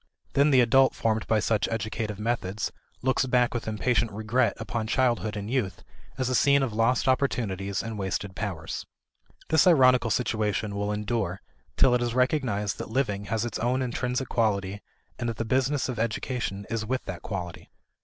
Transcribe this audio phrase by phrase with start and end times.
[0.33, 2.71] Then the adult formed by such educative methods
[3.03, 5.83] looks back with impatient regret upon childhood and youth
[6.17, 8.83] as a scene of lost opportunities and wasted powers.
[9.49, 11.39] This ironical situation will endure
[11.77, 14.81] till it is recognized that living has its own intrinsic quality
[15.19, 17.69] and that the business of education is with that quality.